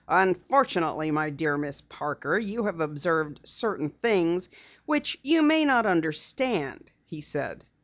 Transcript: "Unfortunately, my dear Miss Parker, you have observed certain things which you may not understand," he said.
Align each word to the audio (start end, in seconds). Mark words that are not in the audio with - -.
"Unfortunately, 0.07 1.11
my 1.11 1.29
dear 1.29 1.59
Miss 1.59 1.81
Parker, 1.81 2.39
you 2.39 2.65
have 2.65 2.79
observed 2.79 3.41
certain 3.43 3.91
things 3.91 4.49
which 4.87 5.19
you 5.21 5.43
may 5.43 5.63
not 5.63 5.85
understand," 5.85 6.91
he 7.05 7.21
said. 7.21 7.63